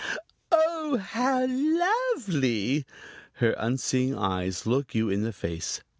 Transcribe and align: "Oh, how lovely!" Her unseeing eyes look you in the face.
"Oh, 0.51 0.97
how 0.97 1.45
lovely!" 1.47 2.87
Her 3.33 3.51
unseeing 3.59 4.17
eyes 4.17 4.65
look 4.65 4.95
you 4.95 5.11
in 5.11 5.21
the 5.21 5.31
face. 5.31 5.81